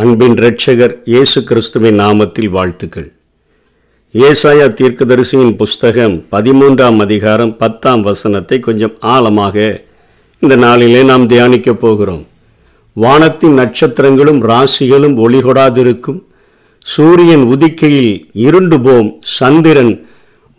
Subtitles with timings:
[0.00, 3.12] அன்பின் இரட்சகர் இயேசு கிறிஸ்துவின் நாமத்தில் வாழ்த்துக்கள்.
[4.14, 9.84] ஏசாயா தீர்க்கதரிசியின் புஸ்தகம் பதிமூன்றாம் அதிகாரம் பத்தாம் வசனத்தை கொஞ்சம் ஆழமாக
[10.38, 12.26] இந்த நாளிலே நாம் தியானிக்கப் போகிறோம்.
[12.92, 16.20] வானத்தின் நட்சத்திரங்களும் ராசிகளும் ஒளிகொடாதிருக்கும்.
[16.78, 20.06] சூரியன் உதிக்கையில் இருண்டு போம் சந்திரன்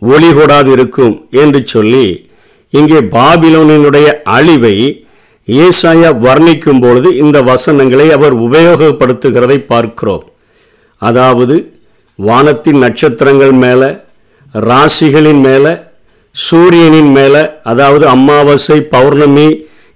[0.02, 2.30] ஒளிகொடாதிருக்கும் என்று சொல்லி
[2.70, 5.01] இங்கே பாபிலோனினுடைய அழிவை
[5.48, 10.24] ஏசாயா வர்ணிக்கும் பொழுது இந்த வசனங்களை அவர் உபயோகப்படுத்துகிறதை பார்க்கிறோம்.
[11.02, 11.56] அதாவது
[12.18, 13.88] வானத்தின் நட்சத்திரங்கள் மேலே
[14.54, 15.72] ராசிகளின் மேலே
[16.34, 19.48] சூரியனின் மேலே அதாவது அமாவாசை பௌர்ணமி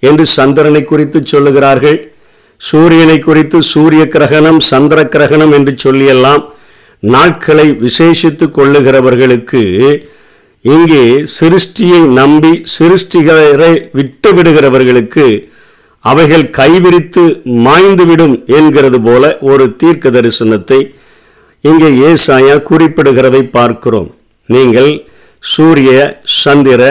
[0.02, 1.98] என்று சந்திரனை குறித்து சொல்லுகிறார்கள்.
[2.60, 6.44] சூரியனை குறித்து சூரிய கிரகணம் சந்திர கிரகணம் என்று சொல்லியெல்லாம்
[7.14, 9.62] நாட்களை விசேஷித்து கொள்ளுகிறவர்களுக்கு
[10.66, 11.02] இங்கே
[11.38, 15.26] சிருஷ்டியை நம்பி சிருஷ்டிகரை விட்டு விடுகிறவர்களுக்கு
[16.04, 17.22] அவைகள் கைவிரித்து
[17.64, 20.78] மாய்ந்துவிடும் என்கிறது போல ஒரு தீர்க்க தரிசனத்தை
[21.64, 24.08] இங்கே ஏசாயா குறிப்பிடுகிறதை பார்க்கிறோம்.
[24.48, 24.90] நீங்கள்
[25.42, 25.90] சூரிய
[26.42, 26.82] சந்திர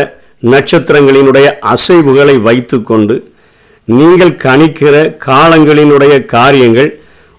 [0.44, 3.16] நட்சத்திரங்களினுடைய அசைவுகளை வைத்துக்கொண்டு
[3.88, 6.92] நீங்கள் கணிக்கிற காலங்களினுடைய காரியங்கள்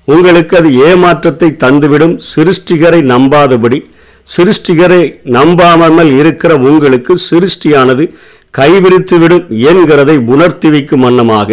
[0.09, 3.79] உங்களுக்கு அது ஏமாற்றத்தை தந்துவிடும் சிருஷ்டிகரை நம்பாதபடி
[4.35, 5.03] சிருஷ்டிகரை
[5.37, 8.05] நம்பாமல் இருக்கிற உங்களுக்கு சிருஷ்டியானது
[8.59, 11.51] கைவிரித்துவிடும் என்கிறதை உணர்த்தி வைக்கும் வண்ணமாக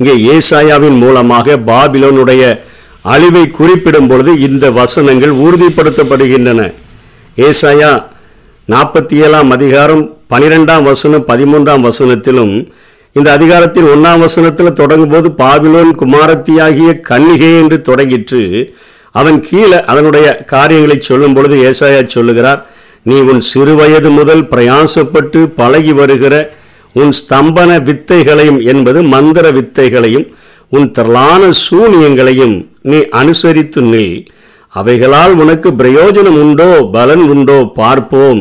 [0.00, 2.42] இங்கே ஏசாயாவின் மூலமாக பாபிலோனுடைய
[3.12, 6.60] அழிவை குறிப்பிடும் பொழுது இந்த வசனங்கள் உறுதிப்படுத்தப்படுகின்றன.
[7.48, 7.92] ஏசாயா
[8.68, 12.54] நாற்பத்தி ஏழாம் அதிகாரம் பனிரெண்டாம் வசனம் பதிமூன்றாம் வசனத்திலும்
[13.16, 18.42] இந்த அதிகாரத்தின் ஒன்றாம் வசனத்தில் தொடங்கும் போது பாபிலோன் குமாரத்தியாகிய கன்னிகை என்று தொடங்கிற்று.
[19.18, 22.60] அவன் கீழே அதனுடைய காரியங்களை சொல்லும் பொழுது ஏசாயா சொல்லுகிறார்
[23.02, 26.34] நீ உன் சிறுவயது முதல் பிரயாசப்பட்டு பழகி வருகிற
[26.94, 30.26] உன் ஸ்தம்பன வித்தைகளையும் என்பது மந்திர வித்தைகளையும்
[30.72, 32.56] உன் திரளான சூனியங்களையும்
[32.90, 34.16] நீ அனுசரித்து நில்.
[34.74, 38.40] அவைகளால் உனக்கு பிரயோஜனம் உண்டோ பலன் உண்டோ பார்ப்போம்.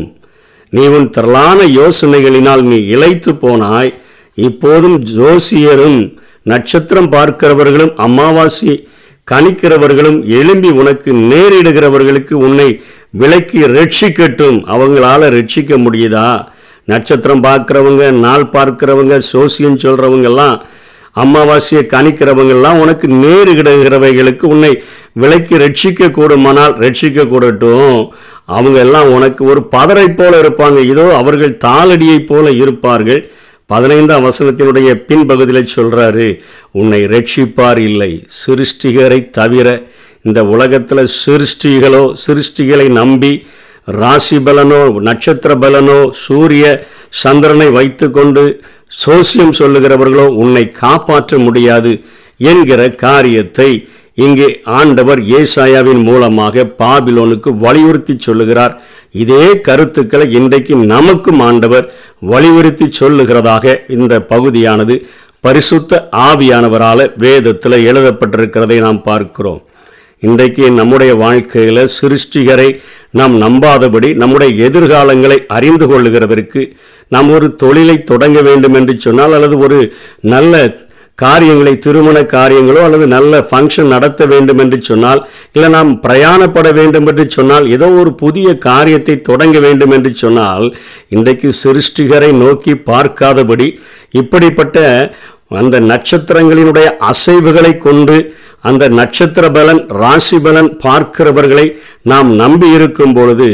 [0.73, 3.91] நீ உன் திரளான யோசனைகளினால் நீ இழைத்து போனாய்.
[4.37, 5.99] இப்போதும் ஜோசியரும்
[6.45, 8.73] நட்சத்திரம் பார்க்கிறவர்களும் அமாவாசை
[9.31, 14.57] கணிக்கிறவர்களும் எழும்பி உனக்கு நேரிடுகிறவர்களுக்கு உன்னை விலக்கி ரட்சிக்கட்டும்.
[14.73, 16.47] அவங்களால ரட்சிக்க முடியுதா?
[16.85, 20.55] நட்சத்திரம் பார்க்குறவங்க நாள் பார்க்குறவங்க சோசியம் சொல்கிறவங்கெல்லாம்
[21.15, 24.83] அமாவாசையை கணிக்கிறவங்கெல்லாம் உனக்கு நேருகிடுகிறவைகளுக்கு உன்னை
[25.13, 28.11] விலக்கி ரட்சிக்க கூடுமானால் ரட்சிக்க கூடட்டும்
[28.45, 30.77] அவங்க எல்லாம் உனக்கு ஒரு பதரை போல இருப்பாங்க.
[30.85, 33.21] இதோ அவர்கள் தாளடியைப் போல இருப்பார்கள்.
[33.71, 36.27] பதினைந்தாம் வசனத்தினுடைய பின்பகுதியில் சொல்கிறாரு
[36.71, 38.11] உன்னை ரட்சிப்பார் இல்லை.
[38.41, 39.67] சிருஷ்டிகரை தவிர
[40.21, 43.31] இந்த உலகத்தில் சிருஷ்டிகளோ சிருஷ்டிகளை நம்பி
[43.85, 46.65] ராசி பலனோ நட்சத்திர பலனோ சூரிய
[47.23, 48.43] சந்திரனை வைத்துக்கொண்டு
[49.05, 51.91] சோசியம் சொல்லுகிறவர்களோ உன்னை காப்பாற்ற முடியாது.
[52.37, 53.69] என்கிற காரியத்தை
[54.25, 54.47] இங்கே
[54.79, 58.73] ஆண்டவர் ஏசாயாவின் மூலமாக பாபிலோனுக்கு வலியுறுத்தி சொல்லுகிறார்.
[59.23, 61.85] இதே கருத்துக்களை இன்றைக்கு நமக்கும் ஆண்டவர்
[62.31, 64.97] வலியுறுத்தி சொல்லுகிறதாக இந்த பகுதியானது
[65.39, 69.61] பரிசுத்த ஆவியானவரால் வேதத்தில் எழுதப்பட்டிருக்கிறதை நாம் பார்க்கிறோம்.
[70.19, 72.69] இன்றைக்கு நம்முடைய வாழ்க்கையில் சிருஷ்டிகரை
[73.19, 76.61] நாம் நம்பாதபடி நம்முடைய எதிர்காலங்களை அறிந்து கொள்ளுகிறதற்கு
[77.13, 79.77] நாம் ஒரு தொழிலை தொடங்க வேண்டும் என்று சொன்னால் அல்லது ஒரு
[80.33, 80.53] நல்ல
[81.17, 87.25] காரியங்களை திருமண காரியங்களோ அல்லது நல்ல ஃபங்க்ஷன் நடத்த வேண்டும் என்று சொன்னால் இல்லை நாம் பிரயாணப்பட வேண்டும் என்று
[87.29, 90.65] சொன்னால் ஏதோ ஒரு புதிய காரியத்தை தொடங்க வேண்டும் என்று சொன்னால்
[91.09, 93.67] இன்றைக்கு சிருஷ்டிகரை நோக்கி பார்க்காதபடி
[94.13, 94.77] இப்படிப்பட்ட
[95.55, 98.17] அந்த நட்சத்திரங்களினுடைய அசைவுகளை கொண்டு
[98.67, 101.65] அந்த நட்சத்திர பலன் ராசி பலன் பார்க்கிறவர்களை
[102.11, 103.49] நாம் நம்பி இருக்கும் பொழுது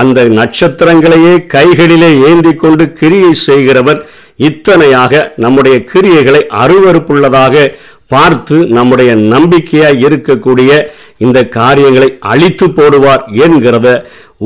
[0.00, 4.00] அந்த நட்சத்திரங்களையே கைகளிலே ஏந்தி கொண்டு கிரியை செய்கிறவர்
[4.48, 7.64] இத்தனையாக நம்முடைய கிரியைகளை அருவறுப்புள்ளதாக
[8.06, 10.70] பார்த்து நம்முடைய நம்பிக்கையாக இருக்கக்கூடிய
[11.18, 13.88] இந்த காரியங்களை அழித்து போடுவார் என்கிறத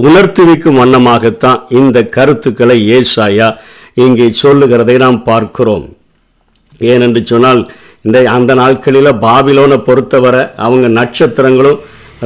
[0.03, 3.49] உணர்த்துவிக்கும் வண்ணமாகத்தான் இந்த கருத்துக்களை ஏசாயா
[4.05, 5.85] இங்கே சொல்லுகிறதை நாம் பார்க்கிறோம்.
[6.93, 7.61] ஏனென்று சொன்னால்
[8.07, 11.79] இந்த அந்த நாட்களில் பாபிலோனை பொறுத்தவரை அவங்க நட்சத்திரங்களும்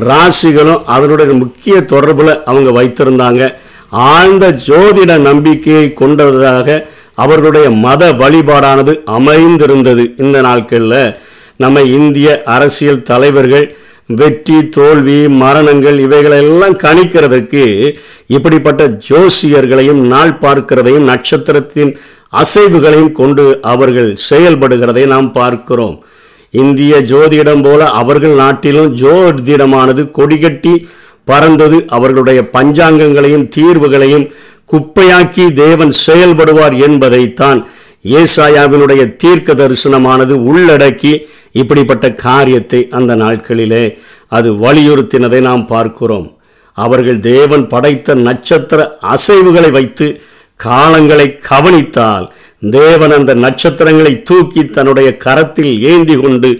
[0.09, 3.43] ராசிகளும் அதனுடைய முக்கிய தொடர்பில் அவங்க வைத்திருந்தாங்க.
[3.89, 11.17] ஆழ்ந்த ஜோதிட நம்பிக்கையை கொண்டதாக அவர்களுடைய மத வழிபாடானது அமைந்திருந்தது இந்த நாட்களில்.
[11.57, 13.67] நம்ம இந்திய அரசியல் தலைவர்கள்
[14.09, 17.95] வெற்றி தோல்வி மரணங்கள் இவைகளெல்லாம் கணிக்கிறதுக்கு
[18.27, 21.99] இப்படிப்பட்ட ஜோசியர்களையும் நாள் பார்க்கிறதையும் நட்சத்திரத்தின்
[22.33, 26.05] அசைவுகளையும் கொண்டு அவர்கள் செயல்படுகிறதை நாம் பார்க்கிறோம்.
[26.51, 30.75] இந்திய ஜோதிடம் போல அவர்கள் நாட்டிலும் ஜோதிடமானது கொடிகட்டி
[31.25, 31.85] பறந்தது.
[31.87, 34.27] அவர்களுடைய பஞ்சாங்கங்களையும் தீர்வுகளையும்
[34.73, 37.61] குப்பையாக்கி தேவன் செயல்படுவார் என்பதைத்தான்
[38.17, 41.13] ஏசாயாவினுடைய தீர்க்க தரிசனமானது உள்ளடக்கி
[41.53, 46.39] இப்படிப்பட்ட காரியத்தை அந்த நாட்களிலே அது வலியுறுத்தினதை நாம் பார்க்கிறோம்.
[46.73, 50.21] அவர்கள் தேவன் படைத்த நட்சத்திர அசைவுகளை வைத்து
[50.65, 52.33] காலங்களை கவனித்தால்
[52.71, 56.51] தேவன் அந்த நட்சத்திரங்களை தூக்கி தன்னுடைய கரத்தில் ஏந்தி கொண்டு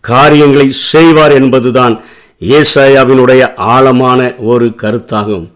[0.00, 2.00] காரியங்களை செய்வார் என்பதுதான்
[2.40, 5.46] ஏசாயாவினுடைய ஆழமான ஒரு கருத்தாகும்.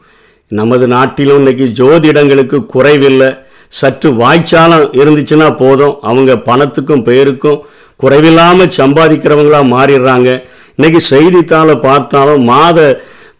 [0.48, 3.30] நமது நாட்டிலும் இன்னைக்கு ஜோதிடங்களுக்கு குறைவில்லை.
[3.78, 5.94] சற்று வாய்ச்சாலம் இருந்துச்சுன்னா போதும்.
[6.10, 7.62] அவங்க பணத்துக்கும் பெயருக்கும்
[8.00, 10.30] குறைவில்லாமல் சம்பாதிக்கிறவங்களாக மாறிடுறாங்க.
[10.76, 12.78] இன்னைக்கு செய்தித்தாளை பார்த்தாலும் மாத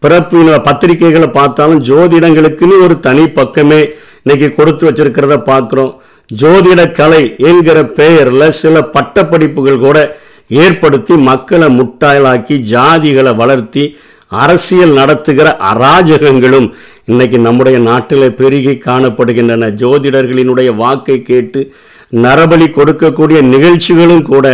[0.05, 3.81] பிறப்பின பத்திரிகைகளை பார்த்தாலும் ஜோதிடங்களுக்குன்னு ஒரு தனி பக்கமே
[4.23, 5.93] இன்னைக்கு கொடுத்து வச்சிருக்கிறத பார்க்குறோம்.
[6.31, 9.99] ஜோதிட கலை என்கிற பெயரில் சில பட்டப்படிப்புகள் கூட
[10.63, 13.85] ஏற்படுத்தி மக்களை முட்டாளாக்கி ஜாதிகளை வளர்த்தி
[14.41, 16.69] அரசியல் நடத்துகிற அராஜகங்களும்
[17.11, 19.69] இன்னைக்கு நம்முடைய நாட்டில் பெருகி காணப்படுகின்றன.
[19.83, 21.61] ஜோதிடர்களினுடைய வாக்கை கேட்டு
[22.25, 24.47] நரபலி கொடுக்கக்கூடிய நிகழ்ச்சிகளும் கூட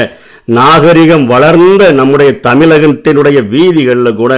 [0.58, 4.32] நாகரிகம் வளர்ந்த நம்முடைய தமிழகத்தினுடைய வீதிகளில் கூட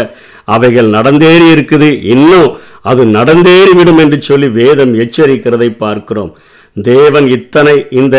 [0.55, 1.91] அவைகள் நடந்தேறி இருக்குது.
[2.15, 2.49] இன்னும்
[2.91, 6.33] அது நடந்தேறிவிடும் என்று சொல்லி வேதம் எச்சரிக்கிறதை பார்க்கிறோம்.
[6.77, 8.17] தேவன் இத்தனை இந்த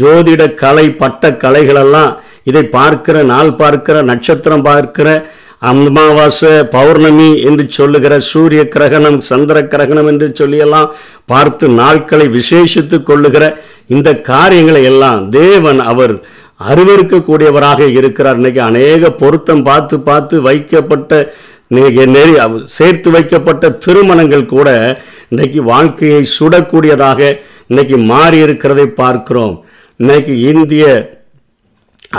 [0.00, 2.12] ஜோதிட கலை பட்ட கலைகளெல்லாம்
[2.50, 5.08] இதை பார்க்கிற நாள் பார்க்கிற நட்சத்திரம் பார்க்கிற
[5.70, 10.88] அமாவாசை பௌர்ணமி என்று சொல்லுகிற சூரிய கிரகணம் சந்திர கிரகணம் என்று சொல்லியெல்லாம்
[11.32, 13.44] பார்த்து நாட்களை விசேஷித்து கொள்ளுகிற
[13.94, 16.14] இந்த காரியங்களை எல்லாம் தேவன் அவர்
[16.70, 18.38] அறிவிருக்கக்கூடியவராக இருக்கிறார்.
[18.40, 21.12] இன்னைக்கு அநேக பொருத்தம் பார்த்து பார்த்து வைக்கப்பட்ட
[22.16, 22.34] நெறி
[22.76, 24.68] சேர்த்து வைக்கப்பட்ட திருமணங்கள் கூட
[25.32, 27.20] இன்னைக்கு வாழ்க்கையை சுடக்கூடியதாக
[27.70, 29.54] இன்னைக்கு மாறி இருக்கிறதை பார்க்கிறோம்.
[30.00, 30.84] இன்னைக்கு இந்திய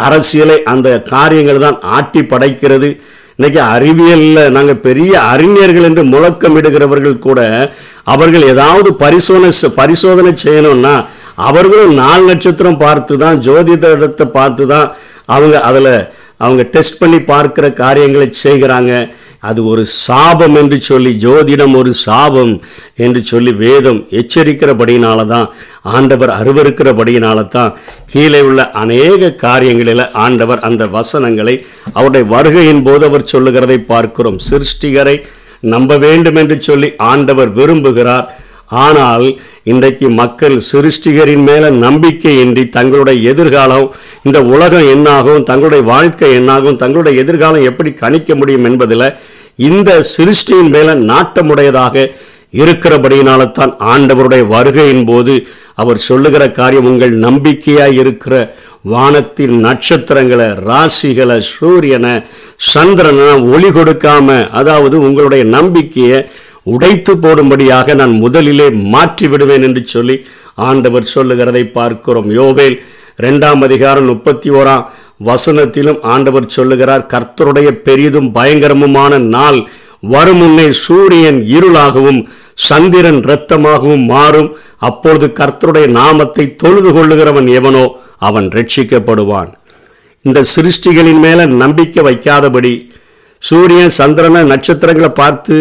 [0.06, 2.90] அரசியலை அந்த காரியங்கள் தான் ஆட்டி படைக்கிறது.
[3.40, 7.40] இன்னைக்கு அறிவியலில் நாங்கள் பெரிய அறிஞர்கள் என்று முழக்கமிடுகிறவர்கள் கூட
[8.06, 10.96] அவர்கள் ஏதாவது பரிசோதனை பரிசோதனை செய்யணும்னா
[11.44, 14.88] அவர்களும் நாலு நட்சத்திரம் பார்த்து தான் ஜோதிடத்தை பார்த்து தான்
[15.26, 15.94] அவங்க அதில்
[16.42, 18.92] அவங்க டெஸ்ட் பண்ணி பார்க்கிற காரியங்களை செய்கிறாங்க.
[19.50, 22.54] அது ஒரு சாபம் என்று சொல்லி ஜோதிடம் ஒரு சாபம்
[23.06, 25.48] என்று சொல்லி வேதம் எச்சரிக்கிறபடியினால தான்
[25.96, 27.72] ஆண்டவர் அருவருக்கிறபடியினால தான்
[28.14, 31.56] கீழே உள்ள அநேக காரியங்களில் ஆண்டவர் அந்த வசனங்களை
[31.98, 34.40] அவருடைய வருகையின் போது அவர் சொல்லுகிறதை பார்க்கிறோம்.
[34.50, 35.18] சிருஷ்டிகரை
[35.74, 38.26] நம்ப வேண்டும் என்று சொல்லி ஆண்டவர் விரும்புகிறார்.
[38.70, 39.26] ஆனால்
[39.64, 43.88] இன்றைக்கு மக்கள் சிருஷ்டிகரின் மேல நம்பிக்கையின்றி தங்களுடைய எதிர்காலம்
[44.24, 49.08] இந்த உலகம் என்னாகும் தங்களுடைய வாழ்க்கை என்னாகும் தங்களுடைய எதிர்காலம் எப்படி கணிக்க முடியும் என்பதில்
[49.62, 52.06] இந்த சிருஷ்டியின் மேல நாட்டமுடையதாக
[52.54, 55.36] இருக்கிறபடியினால தான் ஆண்டவருடைய வருகையின் போது
[55.76, 58.34] அவர் சொல்லுகிற காரியம் உங்கள் நம்பிக்கையாக இருக்கிற
[58.86, 62.14] வானத்தின் நட்சத்திரங்களை ராசிகளை சூரியனை
[62.68, 66.20] சந்திரனை ஒளி கொடுக்காம அதாவது உங்களுடைய நம்பிக்கையை
[66.66, 70.16] உடைத்து போடும்படியாக நான் முதலிலே மாற்றி விடுவேன் என்று சொல்லி
[70.68, 72.30] ஆண்டவர் சொல்லுகிறதை பார்க்கிறோம்.
[72.40, 72.78] யோவேல்
[73.20, 74.86] இரண்டாம் அதிகாரம் முப்பத்தி ஓராம்
[75.30, 79.60] வசனத்திலும் ஆண்டவர் சொல்லுகிறார் கர்த்தருடைய பெரிதும் பயங்கரமுமான நாள்
[80.14, 82.22] வரும் முன்னே சூரியன் இருளாகவும்
[82.68, 84.50] சந்திரன் இரத்தமாகவும் மாறும்.
[84.90, 87.86] அப்பொழுது கர்த்தருடைய நாமத்தை தொழுது கொள்ளுகிறவன் எவனோ
[88.28, 89.52] அவன் ரட்சிக்கப்படுவான்.
[90.26, 92.74] இந்த சிருஷ்டிகளின் மேல நம்பிக்கை வைக்காதபடி
[93.44, 95.56] சூரியன் சந்திரனை நட்சத்திரங்களை பார்த்து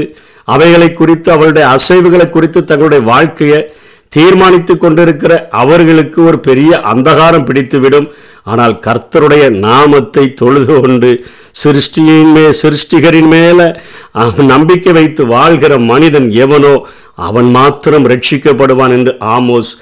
[0.44, 3.60] அவைகளை குறித்து அவருடைய அசைவுகளை குறித்து தங்களுடைய வாழ்க்கையை
[4.08, 8.08] தீர்மானித்து கொண்டிருக்கிற அவர்களுக்கு ஒரு பெரிய அந்தகாரம் பிடித்துவிடும்.
[8.42, 11.24] ஆனால் கர்த்தருடைய நாமத்தை தொழுது கொண்டு
[11.64, 13.80] சிருஷ்டியின் மே சிருஷ்டிகரின் மேல
[14.12, 16.74] அவன் நம்பிக்கை வைத்து வாழ்கிற மனிதன் எவனோ
[17.14, 19.72] அவன் மாத்திரம் ரட்சிக்கப்படுவான் என்று ஆமோஸ்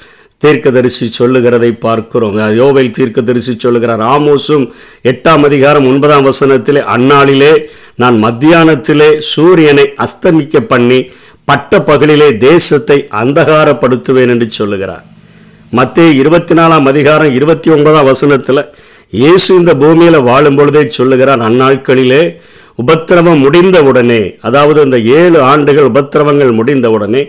[0.40, 2.36] தீர்க்கதரிசி சொல்லுகிறதை பார்க்கிறோம்.
[2.60, 4.64] யோவேல் தீர்க்கதரிசி சொல்லுகிறார் ஆமோசும்
[5.10, 7.52] எட்டாம் அதிகாரம் ஒன்பதாம் வசனத்திலே அந்நாளிலே
[8.02, 11.00] நான் மத்தியானத்திலே சூரியனை அஸ்தமிக்க பண்ணி
[11.48, 15.04] பட்ட பகலிலே தேசத்தை அந்தகாரப்படுத்துவேன் என்று சொல்லுகிறார்.
[15.78, 18.62] மத்திய இருபத்தி நாலாம் அதிகாரம் இருபத்தி ஒன்பதாம் வசனத்தில்
[19.12, 22.22] இயேசு இந்த பூமியில் வாழும் பொழுதே சொல்லுகிறார் அந்நாட்களிலே
[22.82, 27.22] உபத்திரவம் முடிந்தவுடனே அதாவது இந்த ஏழு ஆண்டுகள் உபத்திரவங்கள் முடிந்தவுடனே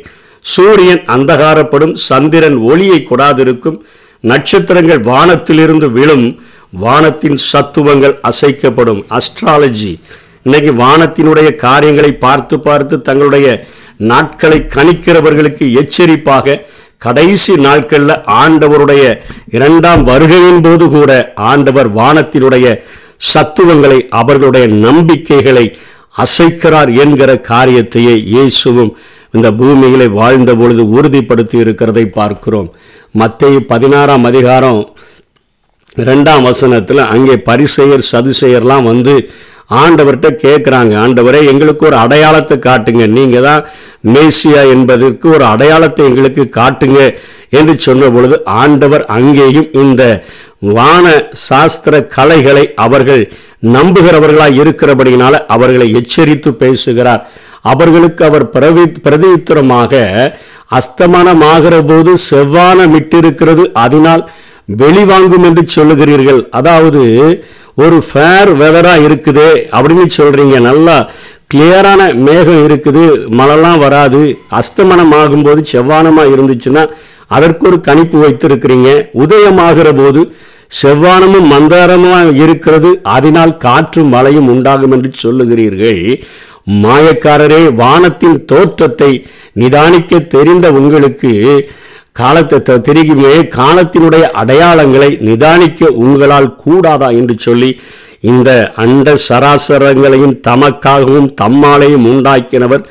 [0.45, 3.77] சூரியன் அந்தகாரப்படும் சந்திரன் ஒளியை கொடாதிருக்கும்
[4.19, 9.05] நட்சத்திரங்கள் வானத்திலிருந்து விழும் வானத்தின் சத்துவங்கள் அசைக்கப்படும்.
[9.09, 9.99] அஸ்ட்ராலஜி
[10.43, 13.65] இன்னைக்கு வானத்தினுடைய காரியங்களை பார்த்து பார்த்து தங்களுடைய
[13.97, 16.61] நாட்களை கணிக்கிறவர்களுக்கு எச்சரிப்பாக
[16.97, 22.81] கடைசி நாட்களில் ஆண்டவருடைய இரண்டாம் வருகையின் போது கூட ஆண்டவர் வானத்தினுடைய
[23.17, 25.75] சத்துவங்களை அவர்களுடைய நம்பிக்கைகளை
[26.17, 28.97] அசைக்கிறார் என்கிற காரியத்தையே இயேசுவும்
[29.33, 32.69] இந்த பூமியிலே வாழ்ந்த பொழுது உறுதிப்படுத்தி இருக்கிறதை பார்க்கிறோம்.
[33.21, 34.81] மத்திய பதினாறாம் அதிகாரம்
[36.09, 39.13] ரெண்டாம் வசனத்தில் அங்கே பரிசெயர் சதுசெயர்லாம் வந்து
[39.81, 43.03] ஆண்டவர்கிட்ட கேட்குறாங்க ஆண்டவரே எங்களுக்கு ஒரு அடையாளத்தை காட்டுங்க.
[43.17, 43.61] நீங்கள் தான்
[44.13, 46.99] மேசியா என்பதற்கு ஒரு அடையாளத்தை எங்களுக்கு காட்டுங்க
[47.59, 50.03] என்று சொன்ன பொழுது ஆண்டவர் அங்கேயும் இந்த
[50.77, 51.05] வான
[51.47, 53.23] சாஸ்திர கலைகளை அவர்கள்
[53.75, 57.23] நம்புகிறவர்களாக இருக்கிறபடியினால அவர்களை எச்சரித்து பேசுகிறார்.
[57.69, 59.93] அவர்களுக்கு அவர் பிரவி பிரதியுத்தரமாக
[60.77, 63.63] அஸ்தமனமாகிற போது செவ்வானமிட்டிருக்கிறது.
[63.85, 64.23] அதனால்
[64.81, 66.41] வெளிவாங்கும் என்று சொல்லுகிறீர்கள்.
[66.59, 67.01] அதாவது
[67.83, 70.55] ஒரு ஃபேர் வெதரா இருக்குது அப்படின்னு சொல்றீங்க.
[70.69, 70.97] நல்லா
[71.53, 73.03] கிளியரான மேகம் இருக்குது.
[73.39, 74.21] மழைலாம் வராது.
[74.59, 76.83] அஸ்தமனம் ஆகும்போது செவ்வானமா இருந்துச்சுன்னா
[77.35, 78.89] அதற்கு ஒரு கணிப்பு வைத்திருக்கிறீங்க.
[79.23, 80.21] உதயமாகிற போது
[80.81, 82.89] செவ்வானமும் மந்தாரமும் இருக்கிறது.
[83.15, 86.01] அதனால் காற்றும் மழையும் உண்டாகும் என்று சொல்லுகிறீர்கள்.
[86.67, 91.31] மாயக்காரரே வானத்தின் தோற்றத்தை நிதானிக்க தெரிந்த உங்களுக்கு
[92.11, 97.79] காலத்தை த- தெரியுமே காலத்தினுடைய அடையாளங்களை நிதானிக்க உங்களால் கூடாதா என்று சொல்லி
[98.19, 102.83] இந்த அண்ட சராசரங்களையும் தமக்காகவும் தம்மாலையும் உண்டாக்கினவர்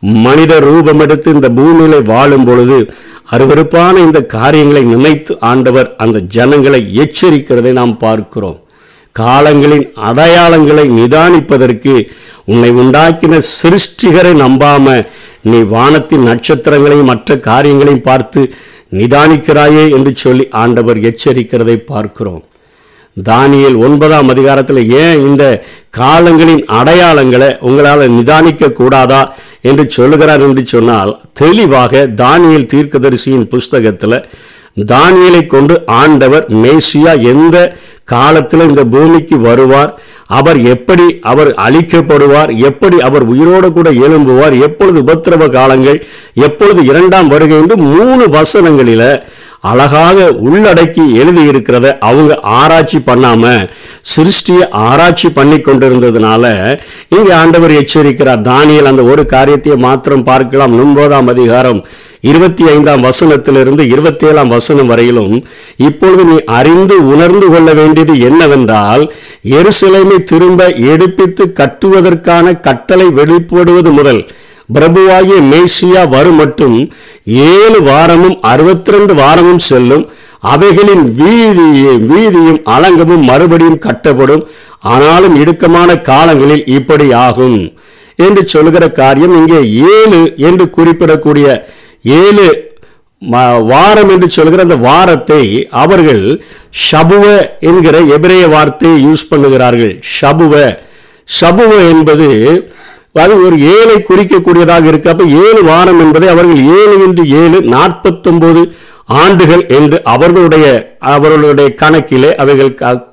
[0.00, 2.78] மனித ரூபமெடுத்து இந்த பூமியில வாழும் பொழுது
[3.30, 8.58] அருவருப்பான இந்த காரியங்களை நினைத்து ஆண்டவர் அந்த ஜனங்களை எச்சரிக்கிறதை நாம் பார்க்கிறோம்.
[9.18, 11.94] காலங்களின் அடையாளங்களை நிதானிப்பதற்கு
[12.44, 14.96] உன்னை உண்டாக்கின சிருஷ்டிகரை நம்பாம
[15.42, 18.40] நீ வானத்தின் நட்சத்திரங்களையும் மற்ற காரியங்களையும் பார்த்து
[18.92, 22.42] நிதானிக்கிறாயே என்று சொல்லி ஆண்டவர் எச்சரிக்கிறதை பார்க்கிறோம்.
[23.16, 25.44] தானியல் ஒன்பதாம் அதிகாரத்தில் ஏன் இந்த
[25.90, 29.20] காலங்களின் அடையாளங்களை உங்களால் நிதானிக்க கூடாதா
[29.62, 34.18] என்று சொல்லுகிறார் என்று சொன்னால் தெளிவாக தானியல் தீர்க்கதரிசியின் புஸ்தகத்தில்
[34.84, 40.00] தானியலை கொண்டு ஆண்டவர் மேசியா எந்த காலத்தில் இந்த பூமிக்கு வருவார்?
[40.26, 42.50] அவர் எப்படி அவர் அழிக்கப்படுவார்?
[42.58, 44.60] எப்படி அவர் உயிரோடு கூட எழும்புவார்?
[44.60, 46.06] எப்பொழுது உபத்திரவ காலங்கள்?
[46.34, 49.22] எப்பொழுது இரண்டாம் வருகை என்று மூணு வசனங்களில
[49.60, 53.70] அழகாக உள்ளடக்கி எழுதி இருக்கிறத அவங்க ஆராய்ச்சி பண்ணாம
[54.16, 56.44] சிருஷ்டியை ஆராய்ச்சி பண்ணி கொண்டிருந்ததுனால
[57.08, 58.42] இங்கே ஆண்டவர் எச்சரிக்கிறார்.
[58.42, 60.78] தானியல் அந்த ஒரு காரியத்தை மாத்திரம் பார்க்கலாம்.
[60.80, 61.86] ஒன்பதாம் அதிகாரம்
[62.22, 65.34] இருபத்தி ஐந்தாம் வசனத்திலிருந்து இருபத்தி ஏழாம் வசனம் வரையிலும்
[65.76, 69.04] இப்பொழுது நீ அறிந்து உணர்ந்து கொள்ள வேண்டியது என்னவென்றால்
[69.50, 74.20] எருசலேமை திரும்ப எடுப்பித்து கட்டுவதற்கான கட்டளை வெளிப்படுவது முதல்
[74.68, 76.76] பிரபுவாகிய மேசியா வரும் மட்டும்
[77.48, 80.04] ஏழு வாரமும் அறுபத்தி ரெண்டு வாரமும் செல்லும்
[80.46, 84.42] அவைகளின் வீதியும் வீதியும் அலங்கமும் மறுபடியும் கட்டப்படும்
[84.86, 87.58] ஆனாலும் இடுக்கமான காலங்களில் இப்படி ஆகும்.
[88.18, 89.58] என்று சொல்லுகிற காரியம் இங்கே
[89.94, 91.46] ஏழு என்று குறிப்பிடக்கூடிய
[92.06, 92.46] ஏழு
[93.70, 96.24] வாரம் என்று சொல்கிற அந்த வாரத்தை அவர்கள்
[96.84, 97.24] ஷபுவ
[97.60, 100.02] என்கிற எபிரேய வார்த்தையை யூஸ் பண்ணுகிறார்கள்.
[100.20, 100.54] ஷபுவ.
[101.40, 102.28] ஷபுவ என்பது
[103.12, 105.10] அது ஒரு ஏழை குறிக்கக்கூடியதாக இருக்கு.
[105.10, 108.62] அப்போ ஏழு வாரம் என்பதை அவர்கள் ஏழு என்று ஏழு நாற்பத்தொன்பது
[109.06, 113.04] ஆண்டுகள் என்று அவர்களுடைய அவர்களுடைய கணக்கிலே அவைகள் க-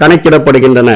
[0.00, 0.90] கணக்கிடப்படுகின்றன.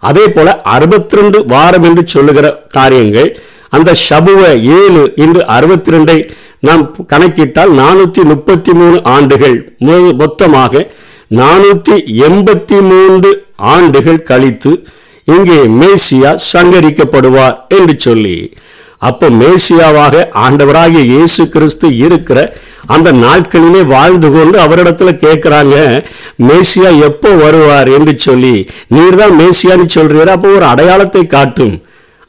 [0.00, 3.38] அதே போல 62 வாரம் என்று சொல்லுகிற காரியங்கள்
[3.68, 4.40] அந்த ஷபுவ
[4.78, 6.16] ஏழு என்று அறுபத்தி ரெண்டை
[6.60, 9.74] நாம் கணக்கிட்டால் நானூற்றி முப்பத்தி மூணு ஆண்டுகள்.
[9.78, 10.92] மொ- மொத்தமாக
[11.34, 14.86] நானூற்றி எண்பத்தி மூன்று ஆண்டுகள் கழித்து
[15.24, 18.54] இங்கே மேசியா சங்கரிக்கப்படுவார் என்று சொல்லி
[18.98, 26.04] அப்போ மேசியாவாக ஆண்டவராகிய இயேசு கிறிஸ்து இருக்கிற அந்த நாட்களிலே வாழ்ந்து கொண்டு அவரிடத்துல கேட்குறாங்க
[26.48, 27.88] மேசியா எப்போ வருவார்?
[27.88, 31.82] என்று சொல்லி நீர்தான் மேசியான்னு சொல்றீர் அப்போ ஒரு அடையாளத்தை காட்டும்.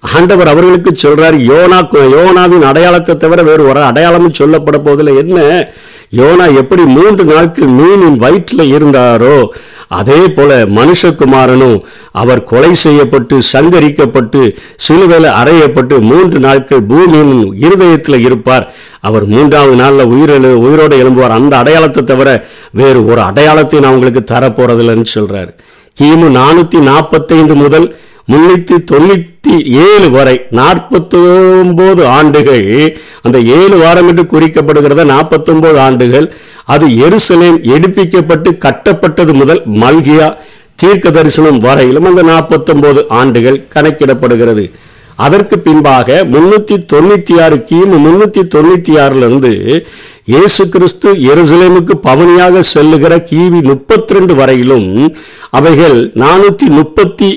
[0.03, 1.79] ஆண்டவர் அவர்களுக்கு சொல்றார் யோனா
[2.15, 5.69] யோனாவின் அடையாளத்தை தவிர வேறு ஒரு அடையாளமும் சொல்லப்பட போதில் என்ன?
[6.15, 9.35] யோனா எப்படி மூன்று நாட்கள் மீனின் வயிற்றில் இருந்தாரோ
[9.87, 11.77] அதே போல மனுஷகுமாரனும்
[12.11, 14.41] அவர் கொலை செய்யப்பட்டு சங்கரிக்கப்பட்டு
[14.75, 18.73] சிலுவையில் அறையப்பட்டு மூன்று நாட்கள் பூமியின் இருதயத்தில் இருப்பார்.
[19.01, 21.37] அவர் மூன்றாவது நாளில் உயிரெழு உயிரோடு எழும்புவார்.
[21.39, 25.51] அந்த அடையாளத்தை தவிர வேறு ஒரு அடையாளத்தை நான் உங்களுக்கு தரப்போறதில்லைன்னு சொல்றாரு.
[25.97, 27.95] கிமு நானூத்தி நாற்பத்தைந்து முதல்
[28.27, 29.53] முன்னூத்தி தொண்ணூத்தி
[29.85, 32.67] ஏழு வரை நாற்பத்தொம்போது ஆண்டுகள்.
[33.25, 36.27] அந்த ஏழு வாரம் என்று குறிக்கப்படுகிறத நாற்பத்தொன்பது ஆண்டுகள்.
[36.73, 40.29] அது எருசலேம் எடுப்பிக்கப்பட்டு கட்டப்பட்டது முதல் மல்கியா
[40.75, 44.65] தீர்க்க தரிசனம் வரையிலும் அந்த நாற்பத்தொன்பது ஆண்டுகள் கணக்கிடப்படுகிறது.
[45.25, 49.51] அதற்கு பின்பாக முன்னூத்தி தொண்ணூத்தி ஆறு கிமு முன்னூத்தி தொண்ணூத்தி ஆறுல இருந்து
[50.33, 54.89] இயேசு கிறிஸ்து எருசலேமுக்கு பவனியாக செல்லுகிற கிவி முப்பத்தி ரெண்டு வரையிலும்
[55.59, 57.29] அவைகள் நானூத்தி முப்பத்தி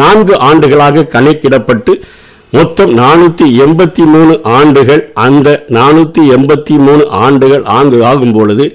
[0.00, 1.94] நான்கு ஆண்டுகளாக கணக்கிடப்பட்டு
[2.56, 5.02] மொத்தம் நானூத்தி எண்பத்தி மூணு ஆண்டுகள்.
[5.24, 8.66] அந்த நானூற்றி எண்பத்தி மூணு ஆண்டுகள் ஆண்டு ஆகும் பொழுது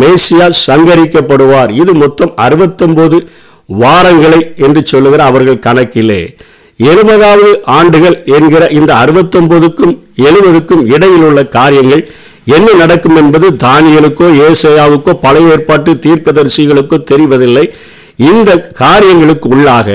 [0.00, 1.70] மேசியா சங்கரிக்கப்படுவார்.
[1.82, 3.18] இது மொத்தம் அறுபத்தொம்போது
[3.82, 6.20] வாரங்களை என்று சொல்லுகிற அவர்கள் கணக்கிலே.
[6.80, 9.94] எழுபதாவது ஆண்டுகள் என்கிற இந்த அறுபத்தொன்பதுக்கும்
[10.26, 12.02] எழுபதுக்கும் இடையில் உள்ள காரியங்கள்
[12.56, 17.64] என்ன நடக்கும் என்பது தானியலுக்கோ ஏசையாவுக்கோ பழைய ஏற்பாட்டு தீர்க்கதரிசிகளுக்கோ தெரிவதில்லை.
[18.16, 18.50] இந்த
[18.82, 19.88] காரியங்களுக்கு உள்ளாக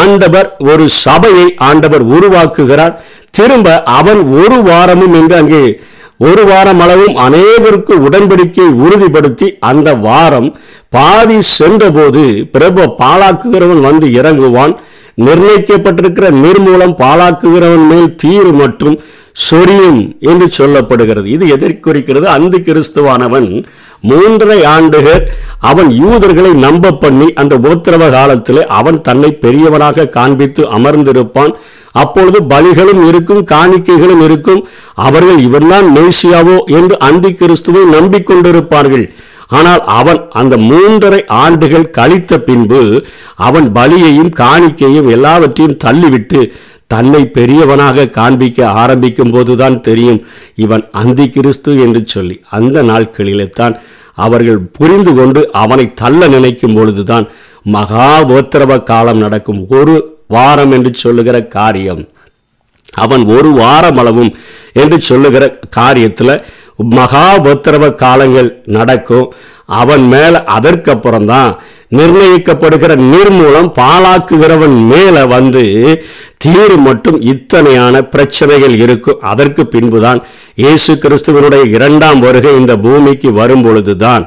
[0.00, 2.94] ஆண்டவர் ஒரு சபையை ஆண்டவர் உருவாக்குகிறார்.
[3.30, 5.64] திரும்ப அவன் ஒரு வாரமும் என்று அங்கே
[6.26, 10.48] ஒரு வாரம் அளவும் அனைவருக்கும் உடன்படிக்கையை உறுதிப்படுத்தி அந்த வாரம்
[10.88, 14.74] பாதி சென்றபோது பிரபு பாலாக்குகிறவன் வந்து இறங்குவான்.
[15.16, 19.00] நிர்ணயிக்கப்பட்டிருக்கிற நிர்மூலம் பாலாக்குகிறவன் மேல் தீர் மற்றும்
[19.32, 21.24] சொரியும் என்று சொல்லப்படுகிறது.
[21.24, 22.28] இது எதிர்குறிக்கிறது குறிக்கிறது?
[22.28, 23.64] அந்த கிறிஸ்துவானவன்
[24.02, 31.52] மூன்றரை ஆண்டுகள் அவன் யூதர்களை நம்ப பண்ணி அந்த உபத்திரவ காலத்தில் அவன் தன்னை பெரியவனாக காண்பித்து அமர்ந்திருப்பான்.
[31.92, 34.68] அப்பொழுது பலிகளும் இருக்கும் காணிக்கைகளும் இருக்கும்.
[34.94, 39.08] அவர்கள் இவன்தான் மேசியாவோ என்று அந்தி கிறிஸ்துவை நம்பிக்கொண்டிருப்பார்கள்.
[39.54, 42.80] ஆனால் அவன் அந்த மூன்றரை ஆண்டுகள் கழித்த பின்பு
[43.48, 46.40] அவன் பலியையும் காணிக்கையும் எல்லாவற்றையும் தள்ளிவிட்டு
[46.92, 50.20] தன்னை பெரியவனாக காண்பிக்க ஆரம்பிக்கும் போதுதான் தெரியும்
[50.64, 52.36] இவன் அந்தி கிறிஸ்து என்று சொல்லி.
[52.58, 53.74] அந்த நாட்களிலே தான்
[54.24, 57.26] அவர்கள் புரிந்து கொண்டு அவனை தள்ள நினைக்கும் பொழுதுதான்
[57.74, 59.60] மகா உத்தரவ காலம் நடக்கும்.
[59.78, 59.94] ஒரு
[60.34, 62.02] வாரம் என்று சொல்லுகிற காரியம்.
[63.04, 64.32] அவன் ஒரு வாரம் அளவும்
[64.82, 65.44] என்று சொல்லுகிற
[65.76, 66.34] காரியத்தில்
[66.78, 69.28] மகா உபத்திரவ காலங்கள் நடக்கும்.
[69.80, 71.52] அவன் மேல அதற்கப்புறம் தான்
[71.98, 75.64] நிர்ணயிக்கப்படுகிற நிர்மூலம் பாலாக்குகிறவன் மேல வந்து
[76.44, 79.20] தீர் மட்டும் இத்தனையான பிரச்சனைகள் இருக்கும்.
[79.32, 80.20] அதற்கு பின்புதான்
[80.62, 84.24] இயேசு கிறிஸ்துவனுடைய இரண்டாம் வருகை இந்த பூமிக்கு வரும் பொழுதுதான்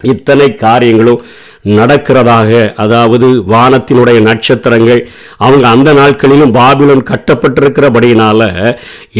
[0.00, 1.22] இத்தனை காரியங்களும்
[1.64, 5.00] நடக்கிறதாக அதாவது வானத்தினுடைய நட்சத்திரங்கள்
[5.36, 8.40] அவங்க அந்த நாட்களிலும் பாபிலோன் கட்டப்பட்டிருக்கிறபடியினால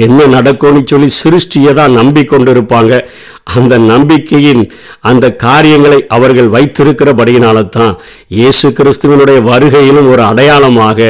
[0.06, 2.92] என்ன நடக்கும்னு சொல்லி சிருஷ்டியை தான் நம்பிக்கொண்டிருப்பாங்க.
[3.46, 4.62] அந்த நம்பிக்கையின்
[5.00, 7.94] அந்த காரியங்களை அவர்கள் வைத்திருக்கிறபடியினால தான்
[8.30, 11.08] இயேசு கிறிஸ்துவனுடைய வருகையிலும் ஒரு அடையாளமாக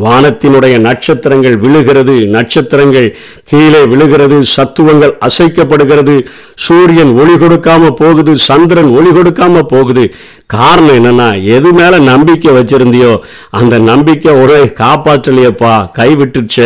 [0.00, 3.08] வானத்தினுடைய நட்சத்திரங்கள் விழுகிறது நட்சத்திரங்கள்
[3.44, 6.16] கீழே விழுகிறது சத்துவங்கள் அசைக்கப்படுகிறது
[6.56, 10.04] சூரியன் ஒளி கொடுக்காம போகுது சந்திரன் ஒளி கொடுக்காம போகுது.
[10.46, 13.12] காரணம் என்னன்னா எது மேல நம்பிக்கை வச்சிருந்தியோ
[13.50, 16.56] அந்த நம்பிக்கை உடனே காப்பாற்றலையப்பா கைவிட்டுச்ச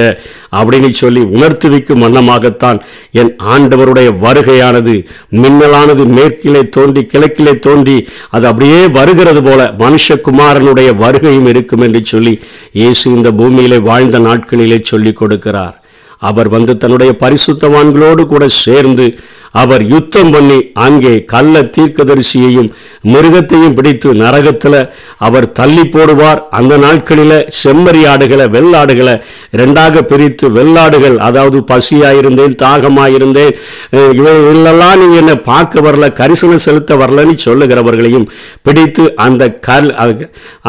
[0.53, 2.79] அப்படின்னு சொல்லி உணர்த்துவிக்கும் வண்ணமாகத்தான்
[3.13, 4.95] என் ஆண்டவருடைய வருகையானது
[5.33, 12.41] மின்னலானது மேற்கிலே தோன்றி கிழக்கிலே தோன்றி அது அப்படியே வருகிறது போல மனுஷகுமாரனுடைய வருகையும் இருக்கும் என்று சொல்லி
[12.73, 15.77] இயேசு இந்த பூமியிலே வாழ்ந்த நாட்களிலே சொல்லிக் கொடுக்கிறார்.
[16.19, 19.19] அவர் வந்து தன்னுடைய பரிசுத்தவான்களோடு கூட சேர்ந்து
[19.55, 22.69] அவர் யுத்தம் பண்ணி அங்கே கள்ள தீர்க்கதரிசியையும்
[23.09, 24.77] மிருகத்தையும் பிடித்து நரகத்தில்
[25.21, 26.17] அவர் தள்ளி போடுவார்.
[26.51, 29.15] அந்த நாட்களில் செம்மறியாடுகளை வெள்ளாடுகளை
[29.55, 33.53] ரெண்டாக பிரித்து வெள்ளாடுகள் அதாவது பசியாயிருந்தேன் தாகமாயிருந்தேன்
[33.93, 38.29] அஹ் இவைகளெல்லாம் நீங்க என்ன பார்க்க வரல கரிசனம் செலுத்த வரலன்னு சொல்லுகிறவர்களையும்
[38.63, 38.87] பிடித்து
[39.21, 39.91] அந்த கல்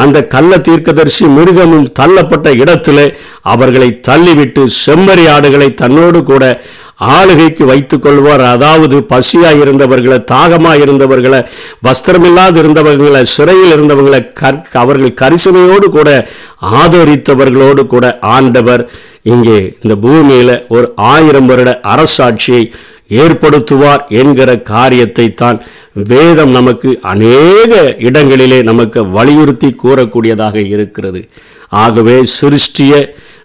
[0.00, 2.98] அந்த கள்ள தீர்க்கதரிசி மிருகமும் தள்ளப்பட்ட இடத்துல
[3.50, 6.44] அவர்களை தள்ளிவிட்டு செம்மறியாடுகளை தன்னோடு கூட
[7.16, 8.44] ஆளுகைக்கு வைத்துக் கொள்வார்.
[8.54, 11.40] அதாவது பசியா இருந்தவர்களை தாகமா இருந்தவர்களை
[11.86, 14.20] வஸ்திரமில்லாது இருந்தவர்களை சிறையில் இருந்தவர்களை
[14.82, 16.10] அவர்கள் கரிசனையோடு கூட
[16.82, 18.84] ஆதரித்தவர்களோடு கூட ஆண்டவர்
[19.32, 22.62] இங்கே இந்த பூமியில ஒரு ஆயிரம் வருட அரசாட்சியை
[23.22, 25.58] ஏற்படுத்துவார் என்கிற காரியத்தை தான்
[26.10, 27.72] வேதம் நமக்கு அநேக
[28.08, 31.20] இடங்களிலே நமக்கு வலியுறுத்தி கூறக்கூடியதாக இருக்கிறது.
[31.82, 32.92] ஆகவே சிருஷ்டிய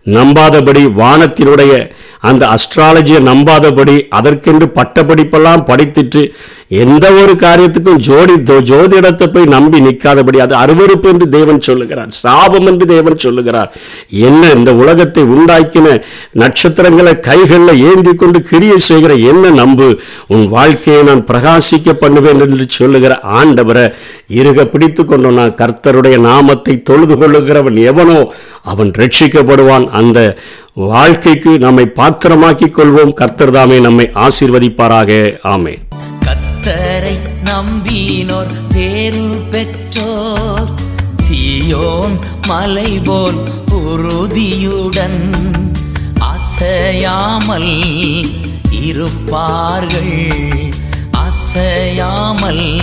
[0.07, 1.73] நம்பாதபடி வானத்தினுடைய
[2.19, 6.21] அந்த அஸ்ட்ராலஜியை நம்பாதபடி அதற்கென்று பட்டப்படிப்பெல்லாம் படித்துட்டு
[6.69, 8.35] எந்த ஒரு காரியத்துக்கும் ஜோடி
[8.69, 12.09] ஜோதிடத்தை போய் நம்பி நிற்காதபடி அது அருவருப்பு என்று தேவன் சொல்லுகிறார்.
[12.09, 13.69] சாபம் என்று தேவன் சொல்லுகிறார்.
[14.09, 16.01] என்ன இந்த உலகத்தை உண்டாக்கின
[16.31, 19.99] நட்சத்திரங்களை கைகளில் ஏந்தி கொண்டு கிரியை செய்கிற என்ன நம்பு?
[20.27, 23.93] உன் வாழ்க்கையை நான் பிரகாசிக்க பண்ணுவேன் என்று சொல்லுகிற ஆண்டவரை
[24.27, 28.31] இருக பிடித்து நான் கர்த்தருடைய நாமத்தை தொழுது கொள்ளுகிறவன் எவனோ
[28.63, 29.87] அவன் ரட்சிக்கப்படுவான்.
[29.87, 30.37] அந்த
[30.73, 33.13] வாழ்க்கைக்கு நம்மை பாத்திரமாக்கிக் கொள்வோம்.
[33.13, 35.11] கர்த்தர் தாமே நம்மை ஆசீர்வதிப்பாராக.
[35.43, 35.75] ஆமே
[36.65, 40.69] கர்த்தரை நம்பினோர் பேரு பெற்றோர்.
[41.25, 42.15] சியோன்
[42.47, 43.39] மலை போல்
[43.71, 45.29] உறுதியுடன்
[46.19, 47.85] அசையாமல்
[48.71, 50.17] இருப்பார்கள்.
[51.11, 52.81] அசையாமல்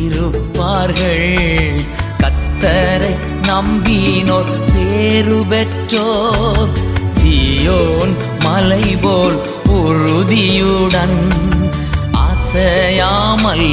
[0.00, 1.80] இருப்பார்கள்.
[2.18, 6.68] கத்தரை நம்பினோர் பேரு பெற்றோர்.
[7.22, 11.43] சியோன் மலை போல் உறுதியுடன்
[12.54, 13.68] அசையாமல்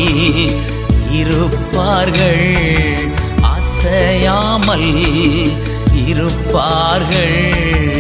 [1.12, 2.48] இருப்பார்கள்.
[3.41, 4.89] அசையாமல்
[6.06, 7.90] இருப்பார்கள்.